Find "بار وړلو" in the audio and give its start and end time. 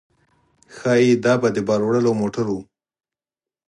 1.67-2.11